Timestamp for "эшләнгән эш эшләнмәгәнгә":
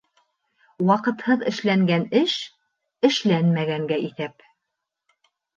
1.51-4.03